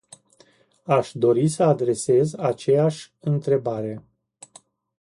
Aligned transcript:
Aș 0.85 1.11
dori 1.13 1.47
să 1.47 1.63
adresez 1.63 2.33
aceeași 2.33 3.13
întrebare. 3.19 4.03